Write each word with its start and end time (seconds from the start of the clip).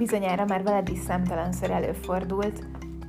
Bizonyára 0.00 0.44
már 0.44 0.62
veled 0.62 0.88
is 0.88 0.98
szemtelenször 0.98 1.70
előfordult, 1.70 2.66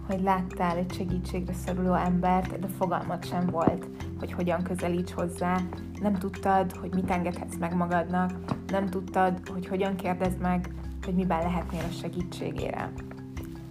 hogy 0.08 0.22
láttál 0.22 0.78
egy 0.78 0.94
segítségre 0.94 1.54
szoruló 1.54 1.94
embert, 1.94 2.60
de 2.60 2.68
fogalmat 2.78 3.28
sem 3.28 3.46
volt, 3.46 3.88
hogy 4.20 4.34
hogyan 4.34 4.64
közelíts 4.64 5.12
hozzá, 5.12 5.58
nem 6.02 6.14
tudtad, 6.14 6.72
hogy 6.72 6.94
mit 6.94 7.10
engedhetsz 7.10 7.56
meg 7.60 7.76
magadnak, 7.76 8.32
nem 8.68 8.86
tudtad, 8.86 9.48
hogy 9.50 9.68
hogyan 9.68 9.96
kérdezd 9.96 10.40
meg, 10.40 10.70
hogy 11.06 11.14
miben 11.14 11.42
lehetnél 11.42 11.84
a 11.90 11.94
segítségére. 12.02 12.92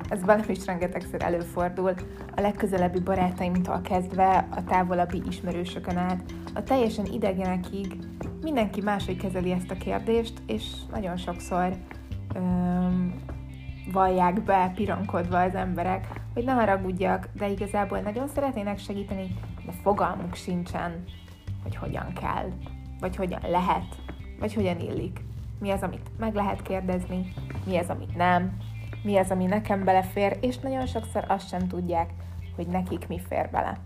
Ez 0.08 0.24
velem 0.24 0.44
is 0.48 0.66
rengetegszer 0.66 1.22
előfordul, 1.22 1.94
a 2.36 2.40
legközelebbi 2.40 3.00
barátaimtól 3.00 3.80
kezdve, 3.80 4.48
a 4.50 4.64
távolabbi 4.64 5.22
ismerősökön 5.28 5.96
át, 5.96 6.22
a 6.54 6.62
teljesen 6.62 7.06
idegenekig, 7.06 7.96
mindenki 8.42 8.80
máshogy 8.80 9.16
kezeli 9.16 9.50
ezt 9.50 9.70
a 9.70 9.76
kérdést, 9.76 10.42
és 10.46 10.64
nagyon 10.90 11.16
sokszor 11.16 11.76
öm, 12.34 13.14
vallják 13.92 14.42
be 14.42 14.72
pironkodva 14.74 15.40
az 15.40 15.54
emberek, 15.54 16.06
hogy 16.34 16.44
ne 16.44 16.52
haragudjak, 16.52 17.28
de 17.32 17.48
igazából 17.48 17.98
nagyon 17.98 18.28
szeretnének 18.28 18.78
segíteni, 18.78 19.26
de 19.66 19.72
fogalmuk 19.82 20.34
sincsen, 20.34 21.04
hogy 21.62 21.76
hogyan 21.76 22.12
kell, 22.12 22.48
vagy 23.00 23.16
hogyan 23.16 23.40
lehet, 23.48 24.02
vagy 24.38 24.54
hogyan 24.54 24.80
illik. 24.80 25.20
Mi 25.60 25.70
az, 25.70 25.82
amit 25.82 26.10
meg 26.18 26.34
lehet 26.34 26.62
kérdezni, 26.62 27.32
mi 27.66 27.76
az, 27.76 27.88
amit 27.88 28.16
nem, 28.16 28.56
mi 29.02 29.16
az, 29.16 29.30
ami 29.30 29.44
nekem 29.44 29.84
belefér, 29.84 30.38
és 30.40 30.58
nagyon 30.58 30.86
sokszor 30.86 31.24
azt 31.28 31.48
sem 31.48 31.68
tudják, 31.68 32.10
hogy 32.56 32.66
nekik 32.66 33.08
mi 33.08 33.20
fér 33.28 33.50
bele. 33.50 33.78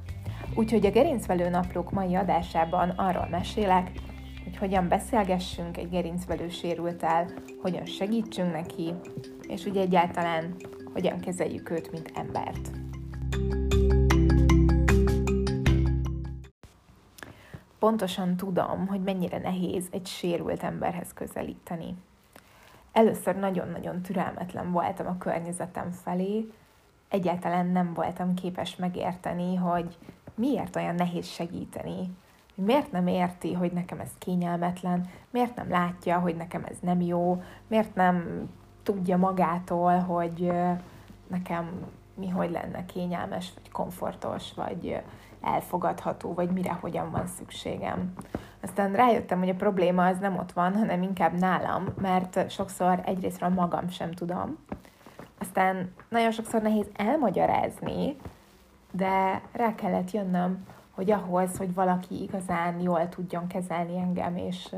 Úgyhogy 0.55 0.87
a 0.87 0.91
Gerincvelő 0.91 1.48
Naplók 1.48 1.91
mai 1.91 2.15
adásában 2.15 2.89
arról 2.89 3.29
mesélek, 3.31 3.91
hogy 4.45 4.57
hogyan 4.57 4.89
beszélgessünk 4.89 5.77
egy 5.77 5.89
gerincvelő 5.89 6.48
sérültel, 6.48 7.27
hogyan 7.62 7.84
segítsünk 7.84 8.53
neki, 8.53 8.95
és 9.48 9.67
úgy 9.67 9.77
egyáltalán 9.77 10.55
hogyan 10.92 11.20
kezeljük 11.20 11.70
őt, 11.70 11.91
mint 11.91 12.12
embert. 12.14 12.70
Pontosan 17.78 18.37
tudom, 18.37 18.87
hogy 18.87 19.00
mennyire 19.00 19.39
nehéz 19.39 19.89
egy 19.91 20.06
sérült 20.06 20.62
emberhez 20.62 21.12
közelíteni. 21.15 21.95
Először 22.92 23.37
nagyon-nagyon 23.37 24.03
türelmetlen 24.03 24.72
voltam 24.72 25.06
a 25.06 25.19
környezetem 25.19 25.91
felé, 25.91 26.47
egyáltalán 27.09 27.67
nem 27.67 27.95
voltam 27.95 28.34
képes 28.34 28.77
megérteni, 28.77 29.55
hogy 29.55 29.98
miért 30.34 30.77
olyan 30.77 30.95
nehéz 30.95 31.27
segíteni, 31.27 32.11
miért 32.55 32.92
nem 32.92 33.06
érti, 33.06 33.52
hogy 33.52 33.72
nekem 33.72 34.00
ez 34.00 34.10
kényelmetlen, 34.19 35.08
miért 35.30 35.56
nem 35.56 35.70
látja, 35.70 36.19
hogy 36.19 36.36
nekem 36.36 36.64
ez 36.64 36.77
nem 36.80 37.00
jó, 37.00 37.42
miért 37.66 37.94
nem 37.94 38.48
tudja 38.83 39.16
magától, 39.16 39.98
hogy 39.98 40.52
nekem 41.27 41.70
mi 42.14 42.28
hogy 42.28 42.50
lenne 42.50 42.84
kényelmes, 42.84 43.52
vagy 43.55 43.70
komfortos, 43.70 44.52
vagy 44.55 45.02
elfogadható, 45.41 46.34
vagy 46.34 46.50
mire, 46.50 46.72
hogyan 46.72 47.10
van 47.10 47.27
szükségem. 47.27 48.12
Aztán 48.62 48.92
rájöttem, 48.92 49.38
hogy 49.38 49.48
a 49.48 49.55
probléma 49.55 50.06
az 50.06 50.19
nem 50.19 50.36
ott 50.36 50.52
van, 50.52 50.75
hanem 50.75 51.02
inkább 51.02 51.38
nálam, 51.38 51.86
mert 52.00 52.50
sokszor 52.50 53.00
egyrésztről 53.05 53.48
magam 53.48 53.88
sem 53.88 54.12
tudom. 54.12 54.58
Aztán 55.38 55.92
nagyon 56.08 56.30
sokszor 56.30 56.62
nehéz 56.62 56.86
elmagyarázni, 56.97 58.16
de 58.91 59.42
rá 59.52 59.75
kellett 59.75 60.10
jönnöm, 60.10 60.66
hogy 60.95 61.11
ahhoz, 61.11 61.56
hogy 61.56 61.75
valaki 61.75 62.23
igazán 62.23 62.81
jól 62.81 63.09
tudjon 63.09 63.47
kezelni 63.47 63.98
engem, 63.98 64.37
és, 64.37 64.75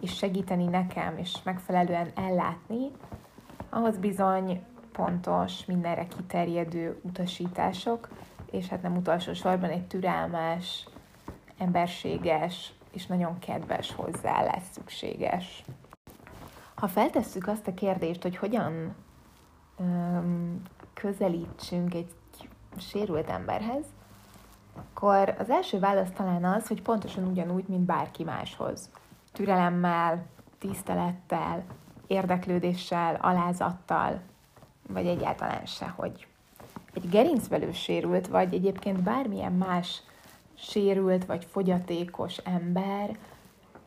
és 0.00 0.16
segíteni 0.16 0.64
nekem, 0.64 1.16
és 1.16 1.42
megfelelően 1.42 2.10
ellátni, 2.14 2.90
ahhoz 3.68 3.96
bizony 3.96 4.62
pontos, 4.92 5.64
mindenre 5.64 6.06
kiterjedő 6.06 7.00
utasítások, 7.02 8.08
és 8.50 8.68
hát 8.68 8.82
nem 8.82 8.96
utolsó 8.96 9.32
sorban 9.32 9.70
egy 9.70 9.86
türelmes, 9.86 10.88
emberséges 11.58 12.72
és 12.92 13.06
nagyon 13.06 13.38
kedves 13.38 13.92
hozzáállás 13.92 14.62
szükséges. 14.70 15.64
Ha 16.74 16.88
feltesszük 16.88 17.46
azt 17.46 17.66
a 17.66 17.74
kérdést, 17.74 18.22
hogy 18.22 18.36
hogyan 18.36 18.94
öm, 19.78 20.62
közelítsünk 20.94 21.94
egy 21.94 22.12
sérült 22.78 23.28
emberhez, 23.28 23.84
akkor 24.74 25.34
az 25.38 25.50
első 25.50 25.78
válasz 25.78 26.10
talán 26.16 26.44
az, 26.44 26.66
hogy 26.68 26.82
pontosan 26.82 27.24
ugyanúgy, 27.24 27.64
mint 27.68 27.84
bárki 27.84 28.24
máshoz. 28.24 28.90
Türelemmel, 29.32 30.26
tisztelettel, 30.58 31.64
érdeklődéssel, 32.06 33.14
alázattal, 33.14 34.20
vagy 34.88 35.06
egyáltalán 35.06 35.66
sehogy. 35.66 36.26
Egy 36.94 37.08
gerincvelő 37.08 37.72
sérült, 37.72 38.26
vagy 38.28 38.54
egyébként 38.54 39.02
bármilyen 39.02 39.52
más 39.52 40.02
sérült 40.54 41.24
vagy 41.26 41.44
fogyatékos 41.44 42.36
ember 42.36 43.18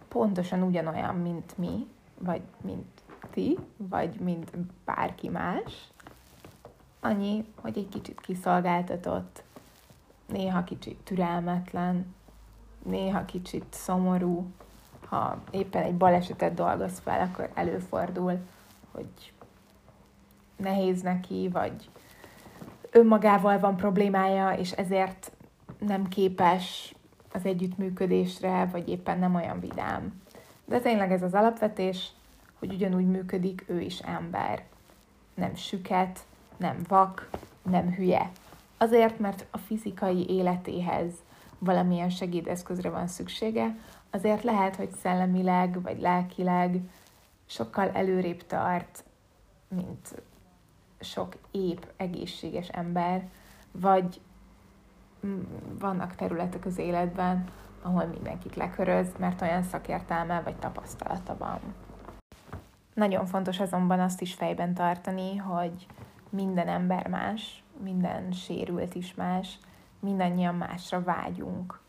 pontosan 0.08 0.62
ugyanolyan, 0.62 1.16
mint 1.16 1.58
mi, 1.58 1.88
vagy 2.20 2.42
mint 2.62 3.02
ti, 3.32 3.58
vagy 3.78 4.20
mint 4.20 4.58
bárki 4.86 5.30
más. 5.30 5.92
Annyi, 7.00 7.46
hogy 7.62 7.78
egy 7.78 7.90
kicsit 7.90 8.22
kiszolgáltatott, 8.22 9.44
néha 10.34 10.64
kicsit 10.64 10.98
türelmetlen, 11.04 12.16
néha 12.84 13.26
kicsit 13.26 13.66
szomorú, 13.70 14.52
ha 15.06 15.42
éppen 15.52 15.84
egy 15.84 15.96
balesetet 15.96 16.54
dolgoz 16.54 17.00
fel, 17.00 17.22
akkor 17.22 17.50
előfordul, 17.54 18.38
hogy 18.92 19.34
nehéz 20.56 21.02
neki, 21.02 21.50
vagy 21.52 21.90
önmagával 22.92 23.60
van 23.60 23.76
problémája, 23.76 24.52
és 24.52 24.72
ezért 24.72 25.32
nem 25.80 26.08
képes 26.08 26.96
az 27.34 27.46
együttműködésre, 27.46 28.66
vagy 28.72 28.90
éppen 28.90 29.20
nem 29.20 29.36
olyan 29.36 29.60
vidám. 29.60 30.22
De 30.66 30.80
tényleg 30.80 31.12
ez 31.12 31.22
az 31.22 31.34
alapvetés, 31.34 32.12
hogy 32.60 32.74
ugyanúgy 32.74 33.08
működik, 33.08 33.64
ő 33.68 33.82
is 33.82 34.00
ember. 34.00 34.64
Nem 35.34 35.56
süket, 35.56 36.20
nem 36.58 36.78
vak, 36.88 37.30
nem 37.62 37.94
hülye. 37.94 38.32
Azért, 38.84 39.20
mert 39.20 39.46
a 39.52 39.58
fizikai 39.58 40.30
életéhez 40.30 41.14
valamilyen 41.60 42.10
segédeszközre 42.10 42.90
van 42.90 43.08
szüksége, 43.08 43.76
azért 44.12 44.44
lehet, 44.44 44.76
hogy 44.76 44.92
szellemileg 44.92 45.82
vagy 45.82 46.00
lelkileg 46.00 46.80
sokkal 47.46 47.90
előrébb 47.90 48.46
tart, 48.46 49.04
mint 49.68 50.22
sok 51.00 51.36
ép, 51.52 51.88
egészséges 51.98 52.68
ember, 52.68 53.30
vagy 53.72 54.22
vannak 55.80 56.16
területek 56.16 56.66
az 56.66 56.78
életben, 56.78 57.44
ahol 57.82 58.06
mindenkit 58.06 58.56
leköröz, 58.56 59.08
mert 59.18 59.42
olyan 59.42 59.64
szakértelme 59.64 60.42
vagy 60.42 60.56
tapasztalata 60.56 61.38
van. 61.38 61.60
Nagyon 62.94 63.26
fontos 63.26 63.60
azonban 63.60 64.00
azt 64.00 64.22
is 64.22 64.34
fejben 64.34 64.74
tartani, 64.74 65.36
hogy 65.36 65.88
minden 66.30 66.68
ember 66.68 67.08
más, 67.08 67.63
minden 67.84 68.32
sérült 68.32 68.96
is 68.96 69.14
más, 69.14 69.60
mindannyian 70.00 70.56
másra 70.56 71.04
vágyunk. 71.04 71.80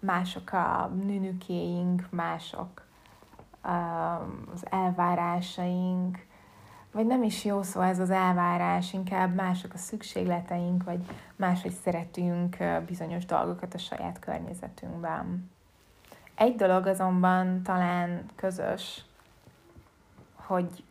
Mások 0.00 0.52
a 0.52 0.86
nünükéink, 0.86 2.06
mások 2.10 2.86
az 4.54 4.66
elvárásaink, 4.70 6.26
vagy 6.92 7.06
nem 7.06 7.22
is 7.22 7.44
jó 7.44 7.62
szó 7.62 7.80
ez 7.80 7.98
az 7.98 8.10
elvárás, 8.10 8.92
inkább 8.92 9.34
mások 9.34 9.74
a 9.74 9.78
szükségleteink, 9.78 10.84
vagy 10.84 11.04
máshogy 11.36 11.72
szeretünk 11.72 12.56
bizonyos 12.86 13.24
dolgokat 13.24 13.74
a 13.74 13.78
saját 13.78 14.18
környezetünkben. 14.18 15.50
Egy 16.34 16.56
dolog 16.56 16.86
azonban 16.86 17.62
talán 17.62 18.24
közös, 18.34 19.04
hogy 20.34 20.84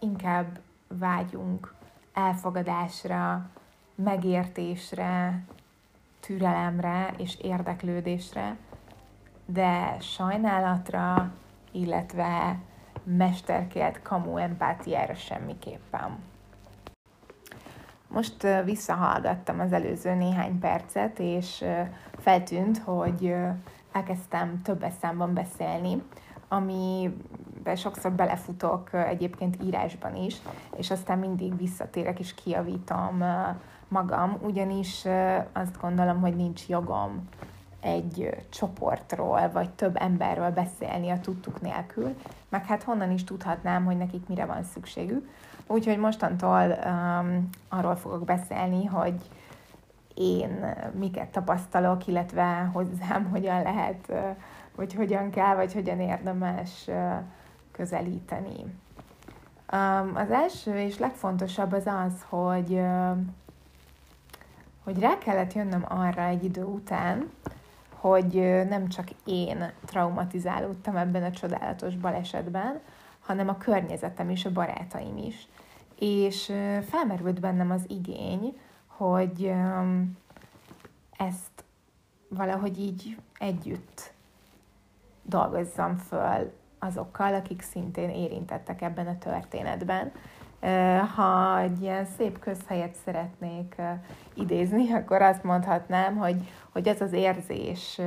inkább 0.00 0.58
vágyunk 0.88 1.74
elfogadásra, 2.12 3.50
megértésre, 3.94 5.44
türelemre 6.20 7.14
és 7.16 7.38
érdeklődésre, 7.40 8.56
de 9.46 9.96
sajnálatra, 10.00 11.32
illetve 11.72 12.58
mesterkélt 13.04 14.02
kamu 14.02 14.36
empátiára 14.36 15.14
semmiképpen. 15.14 16.18
Most 18.08 18.46
visszahallgattam 18.64 19.60
az 19.60 19.72
előző 19.72 20.14
néhány 20.14 20.58
percet, 20.58 21.18
és 21.18 21.64
feltűnt, 22.18 22.78
hogy 22.78 23.34
elkezdtem 23.92 24.62
több 24.62 24.84
számban 25.00 25.34
beszélni, 25.34 26.02
amiben 26.54 27.76
sokszor 27.76 28.12
belefutok 28.12 28.92
egyébként 28.92 29.62
írásban 29.62 30.16
is, 30.16 30.36
és 30.76 30.90
aztán 30.90 31.18
mindig 31.18 31.56
visszatérek 31.56 32.18
és 32.18 32.34
kiavítom 32.34 33.24
magam, 33.88 34.38
ugyanis 34.42 35.04
azt 35.52 35.80
gondolom, 35.80 36.20
hogy 36.20 36.36
nincs 36.36 36.68
jogom 36.68 37.28
egy 37.80 38.44
csoportról, 38.50 39.50
vagy 39.52 39.70
több 39.70 39.96
emberről 39.96 40.50
beszélni 40.50 41.10
a 41.10 41.20
tudtuk 41.20 41.60
nélkül, 41.60 42.16
meg 42.48 42.64
hát 42.64 42.82
honnan 42.82 43.10
is 43.10 43.24
tudhatnám, 43.24 43.84
hogy 43.84 43.96
nekik 43.96 44.28
mire 44.28 44.44
van 44.44 44.62
szükségük. 44.62 45.28
Úgyhogy 45.66 45.98
mostantól 45.98 46.78
um, 46.84 47.48
arról 47.68 47.96
fogok 47.96 48.24
beszélni, 48.24 48.84
hogy 48.84 49.14
én 50.14 50.74
miket 50.98 51.28
tapasztalok, 51.28 52.06
illetve 52.06 52.70
hozzám 52.72 53.28
hogyan 53.30 53.62
lehet, 53.62 54.12
vagy 54.76 54.94
hogyan 54.94 55.30
kell, 55.30 55.54
vagy 55.54 55.72
hogyan 55.72 56.00
érdemes 56.00 56.88
közelíteni. 57.72 58.64
Az 60.14 60.30
első 60.30 60.78
és 60.78 60.98
legfontosabb 60.98 61.72
az 61.72 61.86
az, 61.86 62.24
hogy, 62.28 62.80
hogy 64.84 64.98
rá 64.98 65.18
kellett 65.18 65.52
jönnöm 65.52 65.84
arra 65.88 66.24
egy 66.24 66.44
idő 66.44 66.64
után, 66.64 67.30
hogy 67.90 68.34
nem 68.68 68.88
csak 68.88 69.08
én 69.24 69.72
traumatizálódtam 69.84 70.96
ebben 70.96 71.22
a 71.22 71.30
csodálatos 71.30 71.96
balesetben, 71.96 72.80
hanem 73.20 73.48
a 73.48 73.58
környezetem 73.58 74.30
és 74.30 74.44
a 74.44 74.52
barátaim 74.52 75.16
is. 75.16 75.48
És 75.98 76.52
felmerült 76.88 77.40
bennem 77.40 77.70
az 77.70 77.84
igény, 77.88 78.58
hogy 78.86 79.54
ezt 81.16 81.64
valahogy 82.28 82.78
így 82.78 83.16
együtt 83.38 84.13
dolgozzam 85.24 85.96
föl 85.96 86.52
azokkal, 86.78 87.34
akik 87.34 87.62
szintén 87.62 88.10
érintettek 88.10 88.82
ebben 88.82 89.06
a 89.06 89.18
történetben. 89.18 90.12
Ha 91.16 91.58
egy 91.58 91.82
ilyen 91.82 92.04
szép 92.04 92.38
közhelyet 92.38 92.94
szeretnék 93.04 93.74
idézni, 94.34 94.92
akkor 94.98 95.22
azt 95.22 95.42
mondhatnám, 95.42 96.16
hogy, 96.16 96.48
hogy 96.72 96.88
az 96.88 97.00
az 97.00 97.12
érzés 97.12 98.00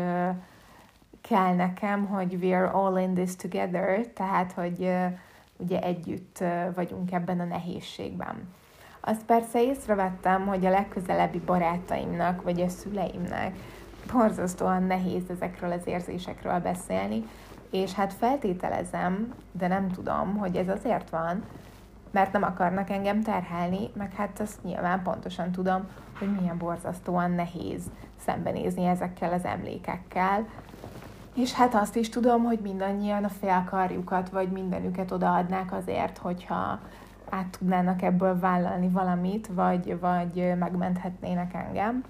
kell 1.21 1.55
nekem, 1.55 2.05
hogy 2.05 2.37
we're 2.41 2.71
all 2.71 2.97
in 2.97 3.13
this 3.13 3.35
together, 3.35 4.07
tehát, 4.07 4.51
hogy 4.51 4.93
ugye 5.57 5.81
együtt 5.81 6.43
vagyunk 6.75 7.11
ebben 7.11 7.39
a 7.39 7.43
nehézségben. 7.43 8.55
Azt 9.01 9.23
persze 9.25 9.63
észrevettem, 9.63 10.47
hogy 10.47 10.65
a 10.65 10.69
legközelebbi 10.69 11.39
barátaimnak, 11.39 12.41
vagy 12.41 12.61
a 12.61 12.69
szüleimnek 12.69 13.55
borzasztóan 14.13 14.83
nehéz 14.83 15.23
ezekről 15.29 15.71
az 15.71 15.87
érzésekről 15.87 16.59
beszélni, 16.59 17.23
és 17.71 17.93
hát 17.93 18.13
feltételezem, 18.13 19.33
de 19.51 19.67
nem 19.67 19.91
tudom, 19.91 20.37
hogy 20.37 20.55
ez 20.55 20.67
azért 20.67 21.09
van, 21.09 21.43
mert 22.11 22.31
nem 22.31 22.43
akarnak 22.43 22.89
engem 22.89 23.21
terhelni, 23.21 23.89
meg 23.93 24.13
hát 24.13 24.39
azt 24.39 24.63
nyilván 24.63 25.01
pontosan 25.03 25.51
tudom, 25.51 25.87
hogy 26.19 26.39
milyen 26.39 26.57
borzasztóan 26.57 27.31
nehéz 27.31 27.83
szembenézni 28.25 28.85
ezekkel 28.85 29.33
az 29.33 29.45
emlékekkel. 29.45 30.47
És 31.35 31.53
hát 31.53 31.75
azt 31.75 31.95
is 31.95 32.09
tudom, 32.09 32.43
hogy 32.43 32.59
mindannyian 32.59 33.23
a 33.23 33.29
félkarjukat, 33.29 34.29
vagy 34.29 34.51
mindenüket 34.51 35.11
odaadnák 35.11 35.73
azért, 35.73 36.17
hogyha 36.17 36.79
át 37.29 37.57
tudnának 37.59 38.01
ebből 38.01 38.39
vállalni 38.39 38.89
valamit, 38.89 39.47
vagy, 39.47 39.99
vagy 39.99 40.57
megmenthetnének 40.59 41.53
engem. 41.53 42.03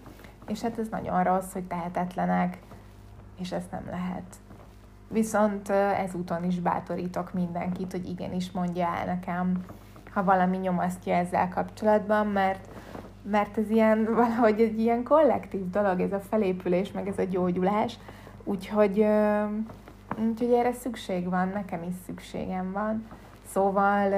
És 0.48 0.62
hát 0.62 0.80
ez 0.80 0.88
nagyon 0.88 1.24
rossz, 1.24 1.54
hogy 1.54 1.64
tehetetlenek, 1.64 2.58
és 3.40 3.52
ezt 3.52 3.72
nem 3.72 3.86
lehet. 3.90 4.36
Viszont 5.08 5.70
ezúton 5.70 6.44
is 6.44 6.60
bátorítok 6.60 7.34
mindenkit, 7.34 7.92
hogy 7.92 8.10
igenis 8.10 8.52
mondja 8.52 8.88
el 8.88 9.06
nekem, 9.06 9.66
ha 10.14 10.24
valami 10.24 10.58
nyomasztja 10.58 11.16
ezzel 11.16 11.50
kapcsolatban, 11.50 12.28
mert, 12.28 12.68
mert 13.22 13.58
ez 13.58 13.70
ilyen, 13.70 14.06
valahogy 14.16 14.62
egy 14.62 14.80
ilyen 14.80 15.04
kollektív 15.04 15.70
dolog, 15.70 16.00
ez 16.00 16.14
a 16.14 16.20
felépülés, 16.20 16.92
meg 16.92 17.08
ez 17.08 17.18
a 17.18 17.24
gyógyulás, 17.24 17.98
úgyhogy, 18.44 19.06
úgyhogy 20.30 20.52
erre 20.54 20.74
szükség 20.74 21.30
van, 21.30 21.48
nekem 21.48 21.84
is 21.84 21.94
szükségem 22.06 22.72
van. 22.72 23.08
Szóval 23.48 24.14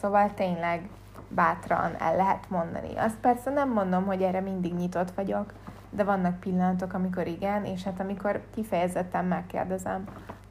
Szóval 0.00 0.30
tényleg 0.34 0.88
bátran 1.28 1.94
el 1.98 2.16
lehet 2.16 2.50
mondani. 2.50 2.96
Azt 2.96 3.16
persze 3.16 3.50
nem 3.50 3.72
mondom, 3.72 4.04
hogy 4.04 4.22
erre 4.22 4.40
mindig 4.40 4.74
nyitott 4.74 5.10
vagyok, 5.10 5.52
de 5.90 6.04
vannak 6.04 6.40
pillanatok, 6.40 6.92
amikor 6.92 7.26
igen, 7.26 7.64
és 7.64 7.82
hát 7.82 8.00
amikor 8.00 8.42
kifejezetten 8.54 9.24
megkérdezem, 9.24 10.04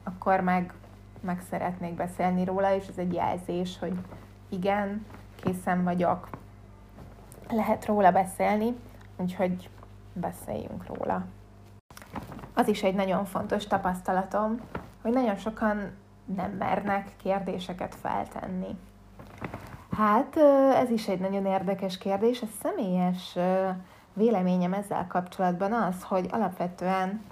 akkor 0.04 0.40
meg, 0.40 0.72
meg 1.20 1.42
szeretnék 1.50 1.94
beszélni 1.94 2.44
róla, 2.44 2.74
és 2.74 2.86
ez 2.86 2.98
egy 2.98 3.12
jelzés, 3.12 3.78
hogy 3.78 3.98
igen, 4.48 5.06
készen 5.42 5.84
vagyok, 5.84 6.28
lehet 7.50 7.86
róla 7.86 8.12
beszélni, 8.12 8.76
úgyhogy 9.16 9.70
beszéljünk 10.12 10.86
róla. 10.86 11.24
Az 12.54 12.68
is 12.68 12.82
egy 12.82 12.94
nagyon 12.94 13.24
fontos 13.24 13.66
tapasztalatom, 13.66 14.60
hogy 15.02 15.12
nagyon 15.12 15.36
sokan 15.36 15.90
nem 16.24 16.50
mernek 16.50 17.10
kérdéseket 17.22 17.94
feltenni. 17.94 18.76
Hát 19.98 20.36
ez 20.74 20.90
is 20.90 21.08
egy 21.08 21.20
nagyon 21.20 21.46
érdekes 21.46 21.98
kérdés. 21.98 22.42
A 22.42 22.46
személyes 22.62 23.38
véleményem 24.12 24.72
ezzel 24.72 25.06
kapcsolatban 25.08 25.72
az, 25.72 26.02
hogy 26.02 26.28
alapvetően 26.30 27.24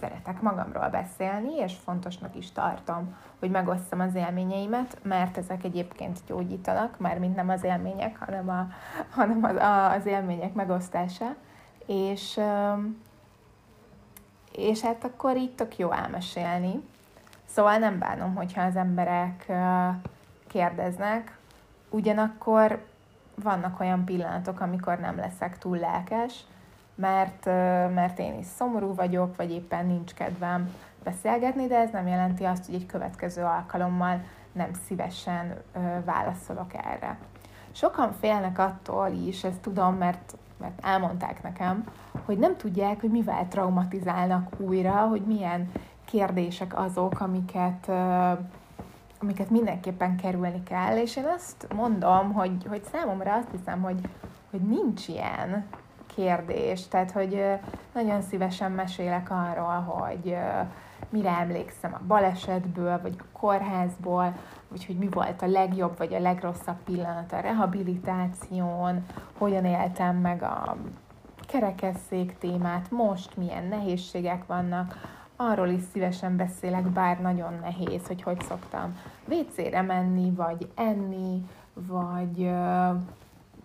szeretek 0.00 0.40
magamról 0.40 0.88
beszélni, 0.88 1.56
és 1.56 1.74
fontosnak 1.84 2.36
is 2.36 2.52
tartom, 2.52 3.16
hogy 3.38 3.50
megosztam 3.50 4.00
az 4.00 4.14
élményeimet, 4.14 4.98
mert 5.02 5.36
ezek 5.36 5.64
egyébként 5.64 6.18
gyógyítanak, 6.26 6.98
már 6.98 7.18
mint 7.18 7.36
nem 7.36 7.48
az 7.48 7.64
élmények, 7.64 8.18
hanem, 8.18 8.48
a, 8.48 8.66
hanem 9.10 9.44
az, 9.44 9.56
a, 9.56 9.90
az 9.90 10.06
élmények 10.06 10.54
megosztása. 10.54 11.34
És, 11.86 12.40
és 14.52 14.80
hát 14.80 15.04
akkor 15.04 15.36
így 15.36 15.54
tök 15.54 15.78
jó 15.78 15.92
elmesélni. 15.92 16.82
Szóval 17.44 17.76
nem 17.76 17.98
bánom, 17.98 18.34
hogyha 18.34 18.62
az 18.62 18.76
emberek 18.76 19.52
kérdeznek, 20.46 21.35
Ugyanakkor 21.96 22.84
vannak 23.42 23.80
olyan 23.80 24.04
pillanatok, 24.04 24.60
amikor 24.60 24.98
nem 24.98 25.16
leszek 25.16 25.58
túl 25.58 25.78
lelkes, 25.78 26.44
mert, 26.94 27.44
mert 27.94 28.18
én 28.18 28.38
is 28.38 28.46
szomorú 28.46 28.94
vagyok, 28.94 29.36
vagy 29.36 29.50
éppen 29.50 29.86
nincs 29.86 30.14
kedvem 30.14 30.74
beszélgetni, 31.04 31.66
de 31.66 31.76
ez 31.76 31.90
nem 31.90 32.06
jelenti 32.06 32.44
azt, 32.44 32.66
hogy 32.66 32.74
egy 32.74 32.86
következő 32.86 33.42
alkalommal 33.42 34.20
nem 34.52 34.70
szívesen 34.86 35.54
válaszolok 36.04 36.74
erre. 36.74 37.18
Sokan 37.72 38.12
félnek 38.12 38.58
attól 38.58 39.08
is, 39.08 39.44
ezt 39.44 39.60
tudom, 39.60 39.94
mert, 39.94 40.36
mert 40.60 40.84
elmondták 40.84 41.42
nekem, 41.42 41.84
hogy 42.24 42.38
nem 42.38 42.56
tudják, 42.56 43.00
hogy 43.00 43.10
mivel 43.10 43.48
traumatizálnak 43.48 44.60
újra, 44.60 44.92
hogy 44.92 45.22
milyen 45.22 45.72
kérdések 46.04 46.78
azok, 46.78 47.20
amiket 47.20 47.90
amiket 49.26 49.50
mindenképpen 49.50 50.16
kerülni 50.16 50.62
kell, 50.62 50.96
és 50.96 51.16
én 51.16 51.26
azt 51.36 51.66
mondom, 51.74 52.32
hogy, 52.32 52.66
hogy 52.68 52.82
számomra 52.92 53.34
azt 53.34 53.50
hiszem, 53.50 53.82
hogy, 53.82 54.00
hogy 54.50 54.60
nincs 54.60 55.08
ilyen 55.08 55.66
kérdés, 56.14 56.88
tehát 56.88 57.10
hogy 57.10 57.42
nagyon 57.94 58.22
szívesen 58.22 58.72
mesélek 58.72 59.30
arról, 59.30 59.80
hogy 59.80 60.36
mire 61.08 61.38
emlékszem 61.38 61.94
a 61.94 62.06
balesetből, 62.06 63.00
vagy 63.02 63.14
a 63.18 63.38
kórházból, 63.38 64.32
vagy 64.68 64.86
hogy 64.86 64.96
mi 64.98 65.08
volt 65.10 65.42
a 65.42 65.46
legjobb, 65.46 65.98
vagy 65.98 66.14
a 66.14 66.20
legrosszabb 66.20 66.82
pillanat 66.84 67.32
a 67.32 67.40
rehabilitáción, 67.40 69.04
hogyan 69.38 69.64
éltem 69.64 70.16
meg 70.16 70.42
a 70.42 70.76
kerekesszék 71.46 72.38
témát, 72.38 72.90
most 72.90 73.36
milyen 73.36 73.64
nehézségek 73.64 74.46
vannak, 74.46 75.15
arról 75.36 75.68
is 75.68 75.82
szívesen 75.92 76.36
beszélek, 76.36 76.82
bár 76.82 77.20
nagyon 77.20 77.52
nehéz, 77.60 78.06
hogy 78.06 78.22
hogy 78.22 78.40
szoktam 78.40 78.98
WC-re 79.28 79.82
menni, 79.82 80.30
vagy 80.30 80.68
enni, 80.74 81.48
vagy 81.74 82.50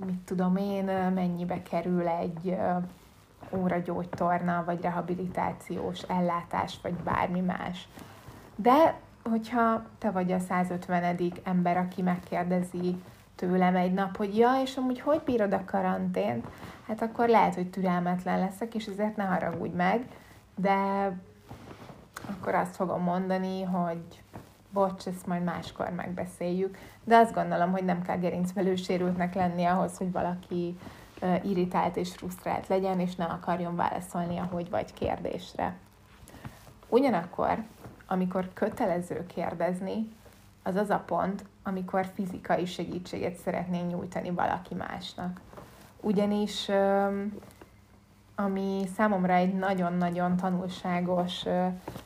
mit 0.06 0.20
tudom 0.26 0.56
én, 0.56 0.86
mennyibe 1.14 1.62
kerül 1.62 2.08
egy 2.08 2.58
óra 3.50 3.78
gyógytorna, 3.78 4.64
vagy 4.66 4.82
rehabilitációs 4.82 6.02
ellátás, 6.02 6.80
vagy 6.82 6.94
bármi 6.94 7.40
más. 7.40 7.88
De 8.56 9.00
hogyha 9.30 9.84
te 9.98 10.12
vagy 10.12 10.32
a 10.32 10.40
150. 10.40 11.18
ember, 11.44 11.78
aki 11.78 12.02
megkérdezi 12.02 13.02
tőlem 13.36 13.76
egy 13.76 13.94
nap, 13.94 14.18
hogy 14.18 14.38
ja, 14.38 14.62
és 14.64 14.78
amúgy 14.78 15.00
hogy 15.00 15.22
bírod 15.26 15.54
a 15.54 15.66
karantént, 15.66 16.48
hát 16.88 17.02
akkor 17.02 17.28
lehet, 17.28 17.56
hogy 17.56 17.70
türelmetlen 17.70 18.40
leszek, 18.40 18.76
és 18.76 18.86
ezért 18.86 19.16
ne 19.16 19.24
haragudj 19.24 19.76
meg, 19.76 20.08
de 20.56 21.12
akkor 22.30 22.56
azt 22.56 22.76
fogom 22.76 23.04
mondani, 23.04 23.64
hogy 23.64 24.24
bocs, 24.70 25.08
ezt 25.08 25.28
majd 25.28 25.44
máskor 25.44 25.90
megbeszéljük. 25.90 26.78
De 27.04 27.18
azt 27.18 27.34
gondolom, 27.34 27.72
hogy 27.72 27.84
nem 27.84 28.02
kell 28.02 28.18
gerincvelő 28.18 28.76
sérültnek 28.76 29.34
lenni 29.34 29.66
ahhoz, 29.66 29.98
hogy 29.98 30.12
valaki 30.12 30.78
irritált 31.44 31.96
és 31.96 32.12
frusztrált 32.12 32.68
legyen, 32.68 33.00
és 33.00 33.16
ne 33.16 33.26
akarjon 33.26 33.76
válaszolni 33.76 34.38
a 34.38 34.48
hogy 34.52 34.70
vagy 34.70 34.94
kérdésre. 34.94 35.76
Ugyanakkor, 36.90 37.64
amikor 38.08 38.50
kötelező 38.54 39.26
kérdezni, 39.26 40.10
az 40.64 40.76
az 40.76 40.90
a 40.90 41.04
pont, 41.06 41.46
amikor 41.64 42.12
fizikai 42.14 42.66
segítséget 42.66 43.36
szeretnénk 43.36 43.92
nyújtani 43.92 44.30
valaki 44.32 44.76
másnak. 44.76 45.42
Ugyanis 46.02 46.70
ami 48.44 48.84
számomra 48.96 49.34
egy 49.34 49.54
nagyon-nagyon 49.54 50.38
tanulságos 50.38 51.44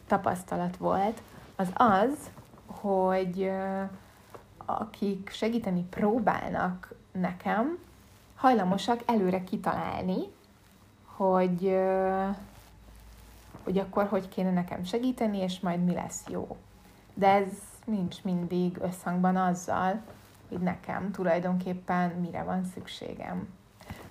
tapasztalat 0.08 0.78
volt, 0.78 1.22
az 1.56 1.70
az, 1.74 2.30
hogy 2.66 3.52
akik 4.66 5.30
segíteni 5.30 5.84
próbálnak 5.90 6.94
nekem, 7.12 7.78
hajlamosak 8.36 9.02
előre 9.06 9.44
kitalálni, 9.44 10.20
hogy, 11.06 11.80
hogy 13.64 13.78
akkor 13.78 14.08
hogy 14.08 14.30
kéne 14.30 14.52
nekem 14.52 14.84
segíteni, 14.84 15.38
és 15.38 15.60
majd 15.60 15.84
mi 15.84 15.94
lesz 15.94 16.24
jó. 16.28 16.58
De 17.14 17.28
ez 17.28 17.48
nincs 17.86 18.24
mindig 18.24 18.78
összhangban 18.82 19.36
azzal, 19.36 20.02
hogy 20.50 20.60
nekem 20.60 21.12
tulajdonképpen 21.12 22.10
mire 22.10 22.44
van 22.44 22.66
szükségem. 22.74 23.48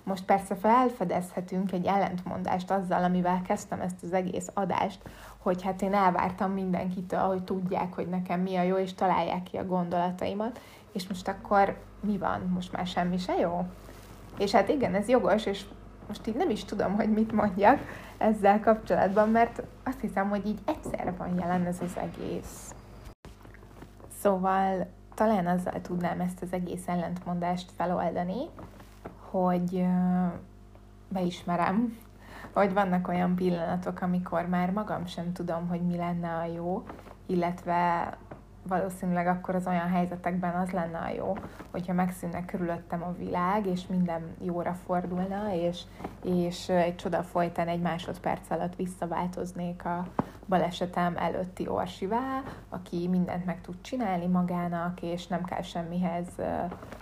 Most 0.05 0.25
persze 0.25 0.55
felfedezhetünk 0.55 1.71
egy 1.71 1.85
ellentmondást 1.85 2.71
azzal, 2.71 3.03
amivel 3.03 3.41
kezdtem 3.41 3.81
ezt 3.81 4.03
az 4.03 4.13
egész 4.13 4.49
adást, 4.53 5.01
hogy 5.37 5.61
hát 5.61 5.81
én 5.81 5.93
elvártam 5.93 6.51
mindenkitől, 6.51 7.19
hogy 7.19 7.43
tudják, 7.43 7.93
hogy 7.93 8.07
nekem 8.07 8.39
mi 8.39 8.55
a 8.55 8.61
jó, 8.61 8.75
és 8.75 8.93
találják 8.93 9.43
ki 9.43 9.57
a 9.57 9.65
gondolataimat, 9.65 10.61
és 10.91 11.07
most 11.07 11.27
akkor 11.27 11.77
mi 11.99 12.17
van? 12.17 12.41
Most 12.53 12.71
már 12.71 12.87
semmi 12.87 13.17
se 13.17 13.35
jó? 13.35 13.65
És 14.37 14.51
hát 14.51 14.69
igen, 14.69 14.95
ez 14.95 15.07
jogos, 15.07 15.45
és 15.45 15.65
most 16.07 16.27
így 16.27 16.35
nem 16.35 16.49
is 16.49 16.63
tudom, 16.63 16.95
hogy 16.95 17.13
mit 17.13 17.31
mondjak 17.31 17.79
ezzel 18.17 18.59
kapcsolatban, 18.59 19.29
mert 19.29 19.63
azt 19.83 19.99
hiszem, 19.99 20.29
hogy 20.29 20.47
így 20.47 20.59
egyszerre 20.65 21.11
van 21.11 21.39
jelen 21.39 21.65
ez 21.65 21.81
az 21.81 21.97
egész. 21.97 22.75
Szóval 24.19 24.87
talán 25.15 25.47
azzal 25.47 25.81
tudnám 25.81 26.19
ezt 26.19 26.41
az 26.41 26.53
egész 26.53 26.87
ellentmondást 26.87 27.71
feloldani, 27.77 28.49
hogy 29.39 29.85
beismerem, 31.09 31.97
hogy 32.53 32.73
vannak 32.73 33.07
olyan 33.07 33.35
pillanatok, 33.35 34.01
amikor 34.01 34.47
már 34.47 34.71
magam 34.71 35.05
sem 35.05 35.33
tudom, 35.33 35.67
hogy 35.67 35.81
mi 35.81 35.95
lenne 35.95 36.35
a 36.35 36.45
jó, 36.45 36.83
illetve 37.25 38.09
valószínűleg 38.67 39.27
akkor 39.27 39.55
az 39.55 39.67
olyan 39.67 39.89
helyzetekben 39.89 40.55
az 40.55 40.71
lenne 40.71 40.97
a 40.97 41.13
jó, 41.15 41.37
hogyha 41.71 41.93
megszűnne 41.93 42.45
körülöttem 42.45 43.03
a 43.03 43.15
világ, 43.17 43.65
és 43.65 43.87
minden 43.87 44.35
jóra 44.41 44.73
fordulna, 44.73 45.53
és, 45.53 45.81
és 46.23 46.69
egy 46.69 46.95
csoda 46.95 47.23
folytán 47.23 47.67
egy 47.67 47.81
másodperc 47.81 48.49
alatt 48.49 48.75
visszaváltoznék 48.75 49.85
a 49.85 50.07
balesetem 50.47 51.17
előtti 51.17 51.67
Orsivá, 51.67 52.41
aki 52.69 53.07
mindent 53.07 53.45
meg 53.45 53.61
tud 53.61 53.75
csinálni 53.81 54.25
magának, 54.25 55.01
és 55.01 55.27
nem 55.27 55.43
kell 55.43 55.61
semmihez 55.61 56.27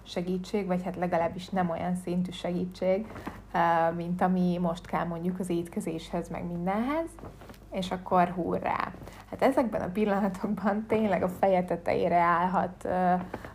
segítség, 0.03 0.67
vagy 0.67 0.83
hát 0.83 0.95
legalábbis 0.95 1.49
nem 1.49 1.69
olyan 1.69 1.95
szintű 1.95 2.31
segítség, 2.31 3.07
mint 3.95 4.21
ami 4.21 4.57
most 4.57 4.85
kell 4.85 5.05
mondjuk 5.05 5.39
az 5.39 5.49
étkezéshez, 5.49 6.29
meg 6.29 6.45
mindenhez 6.45 7.09
és 7.73 7.91
akkor 7.91 8.27
hurrá. 8.27 8.91
Hát 9.29 9.41
ezekben 9.41 9.81
a 9.81 9.91
pillanatokban 9.91 10.85
tényleg 10.87 11.23
a 11.23 11.29
feje 11.29 11.63
tetejére 11.63 12.19
állhat 12.19 12.87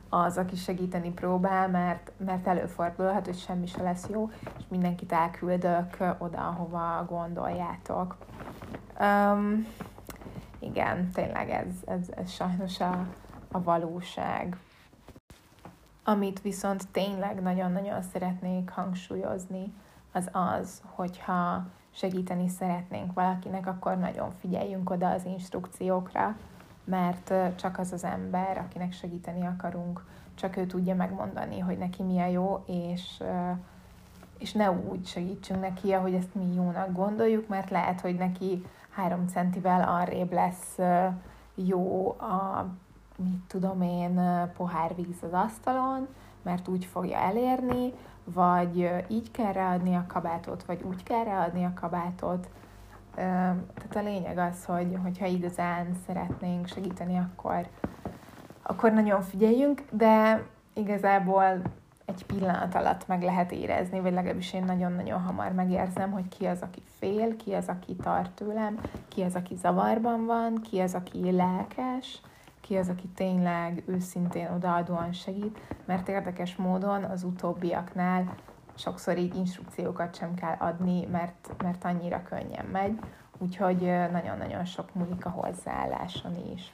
az, 0.09 0.39
aki 0.39 0.57
segíteni 0.57 1.11
próbál, 1.11 1.69
mert, 1.69 2.13
mert 2.17 2.47
előfordulhat, 2.47 3.25
hogy 3.25 3.39
semmi 3.39 3.67
se 3.67 3.83
lesz 3.83 4.07
jó, 4.11 4.31
és 4.59 4.65
mindenkit 4.69 5.13
elküldök 5.13 5.97
oda, 6.19 6.39
ahova 6.39 7.05
gondoljátok. 7.09 8.17
Um, 9.01 9.67
igen, 10.59 11.11
tényleg 11.11 11.51
ez, 11.51 11.75
ez, 11.87 12.09
ez 12.17 12.31
sajnos 12.31 12.81
a, 12.81 13.07
a 13.53 13.63
valóság. 13.63 14.57
Amit 16.05 16.43
viszont 16.43 16.89
tényleg 16.89 17.43
nagyon-nagyon 17.43 18.03
szeretnék 18.03 18.71
hangsúlyozni, 18.71 19.73
az 20.13 20.29
az, 20.33 20.83
hogyha 20.85 21.67
segíteni 21.99 22.49
szeretnénk 22.49 23.13
valakinek, 23.13 23.67
akkor 23.67 23.99
nagyon 23.99 24.31
figyeljünk 24.41 24.91
oda 24.91 25.11
az 25.11 25.25
instrukciókra, 25.25 26.37
mert 26.85 27.33
csak 27.57 27.79
az 27.79 27.93
az 27.93 28.05
ember, 28.05 28.59
akinek 28.59 28.93
segíteni 28.93 29.47
akarunk, 29.47 30.05
csak 30.35 30.57
ő 30.57 30.67
tudja 30.67 30.95
megmondani, 30.95 31.59
hogy 31.59 31.79
neki 31.79 32.03
mi 32.03 32.19
a 32.19 32.27
jó, 32.27 32.65
és, 32.67 33.23
és 34.39 34.53
ne 34.53 34.71
úgy 34.71 35.07
segítsünk 35.07 35.61
neki, 35.61 35.93
ahogy 35.93 36.15
ezt 36.15 36.35
mi 36.35 36.55
jónak 36.55 36.93
gondoljuk, 36.93 37.49
mert 37.49 37.71
lehet, 37.71 38.01
hogy 38.01 38.15
neki 38.15 38.65
három 38.91 39.27
centivel 39.27 39.89
arrébb 39.89 40.33
lesz 40.33 40.79
jó 41.55 42.11
a, 42.11 42.67
mit 43.17 43.43
tudom 43.47 43.83
én, 43.83 44.21
pohár 44.57 44.95
víz 44.95 45.23
az 45.23 45.33
asztalon, 45.33 46.09
mert 46.43 46.69
úgy 46.69 46.85
fogja 46.85 47.17
elérni, 47.17 47.93
vagy 48.35 48.91
így 49.09 49.31
kell 49.31 49.53
ráadni 49.53 49.95
a 49.95 50.05
kabátot, 50.09 50.65
vagy 50.65 50.83
úgy 50.83 51.03
kell 51.03 51.25
ráadni 51.25 51.65
a 51.65 51.73
kabátot. 51.81 52.49
Tehát 53.15 53.97
a 53.97 54.03
lényeg 54.03 54.39
az, 54.39 54.65
hogy 54.65 54.99
hogyha 55.03 55.27
igazán 55.27 55.87
szeretnénk 56.07 56.67
segíteni, 56.67 57.19
akkor, 57.19 57.69
akkor 58.63 58.93
nagyon 58.93 59.23
figyeljünk, 59.23 59.83
de 59.91 60.43
igazából 60.73 61.63
egy 62.05 62.27
pillanat 62.27 62.75
alatt 62.75 63.07
meg 63.07 63.23
lehet 63.23 63.53
érezni, 63.53 64.01
vagy 64.01 64.13
legalábbis 64.13 64.53
én 64.53 64.65
nagyon-nagyon 64.65 65.21
hamar 65.21 65.53
megérzem, 65.53 66.11
hogy 66.11 66.29
ki 66.29 66.47
az, 66.47 66.63
aki 66.63 66.83
fél, 66.99 67.37
ki 67.37 67.53
az, 67.53 67.69
aki 67.69 67.97
tart 67.97 68.31
tőlem, 68.31 68.81
ki 69.09 69.23
az, 69.23 69.35
aki 69.35 69.55
zavarban 69.55 70.27
van, 70.27 70.61
ki 70.71 70.81
az, 70.81 70.95
aki 70.95 71.33
lelkes, 71.33 72.21
ki 72.69 72.77
az, 72.77 72.89
aki 72.89 73.07
tényleg 73.15 73.83
őszintén 73.87 74.51
odaadóan 74.51 75.13
segít, 75.13 75.59
mert 75.85 76.09
érdekes 76.09 76.57
módon 76.57 77.05
az 77.05 77.23
utóbbiaknál 77.23 78.35
sokszor 78.75 79.19
így 79.19 79.37
instrukciókat 79.37 80.17
sem 80.17 80.35
kell 80.35 80.57
adni, 80.59 81.07
mert, 81.07 81.55
mert 81.63 81.85
annyira 81.85 82.23
könnyen 82.23 82.65
megy, 82.73 82.99
úgyhogy 83.39 83.81
nagyon-nagyon 84.13 84.65
sok 84.65 84.95
múlik 84.95 85.27
a 85.27 85.31
hozzáálláson 85.31 86.33
is. 86.55 86.73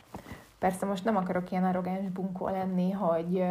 Persze 0.58 0.86
most 0.86 1.04
nem 1.04 1.16
akarok 1.16 1.50
ilyen 1.50 1.64
arrogáns 1.64 2.08
bunkó 2.08 2.48
lenni, 2.48 2.90
hogy, 2.90 3.44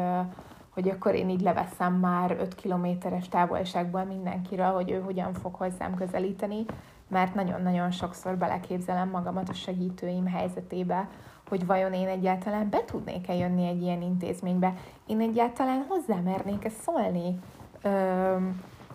hogy 0.69 0.89
akkor 0.89 1.15
én 1.15 1.29
így 1.29 1.41
leveszem 1.41 1.93
már 1.93 2.31
5 2.31 2.55
kilométeres 2.55 3.29
távolságból 3.29 4.03
mindenkiről, 4.03 4.71
hogy 4.71 4.91
ő 4.91 5.01
hogyan 5.01 5.33
fog 5.33 5.55
hozzám 5.55 5.93
közelíteni, 5.95 6.65
mert 7.07 7.33
nagyon-nagyon 7.33 7.91
sokszor 7.91 8.37
beleképzelem 8.37 9.09
magamat 9.09 9.49
a 9.49 9.53
segítőim 9.53 10.27
helyzetébe, 10.27 11.07
hogy 11.53 11.65
vajon 11.65 11.93
én 11.93 12.07
egyáltalán 12.07 12.69
be 12.69 12.83
tudnék-e 12.85 13.33
jönni 13.33 13.67
egy 13.67 13.81
ilyen 13.81 14.01
intézménybe, 14.01 14.73
én 15.05 15.21
egyáltalán 15.21 15.85
hozzámernék-e 15.87 16.69
szólni 16.69 17.39
ö, 17.81 18.35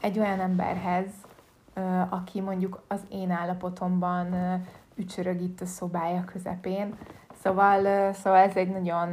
egy 0.01 0.19
olyan 0.19 0.41
emberhez, 0.41 1.07
ö, 1.75 1.81
aki 2.09 2.41
mondjuk 2.41 2.83
az 2.89 3.01
én 3.09 3.31
állapotomban 3.31 4.33
ö, 4.33 4.55
ücsörög 4.95 5.41
itt 5.41 5.61
a 5.61 5.67
szobája 5.67 6.25
közepén. 6.25 6.95
Szóval, 7.43 7.85
ö, 7.85 8.13
szóval 8.13 8.39
ez 8.39 8.57
egy 8.57 8.71
nagyon, 8.71 9.09